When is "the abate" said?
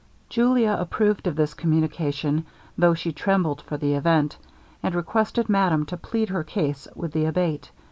7.11-7.69